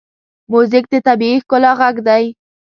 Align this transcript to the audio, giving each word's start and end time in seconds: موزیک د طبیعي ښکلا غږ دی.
موزیک 0.51 0.85
د 0.93 0.95
طبیعي 1.07 1.37
ښکلا 1.43 1.71
غږ 1.79 1.95
دی. 2.07 2.23